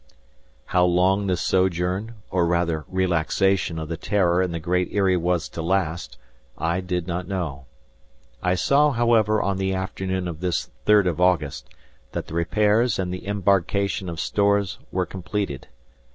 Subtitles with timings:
[0.65, 5.47] How long this sojourn or rather relaxation of the "Terror" in the Great Eyrie was
[5.49, 6.17] to last,
[6.57, 7.67] I did not know.
[8.41, 11.69] I saw, however, on the afternoon of this third of August
[12.13, 15.67] that the repairs and the embarkation of stores were completed.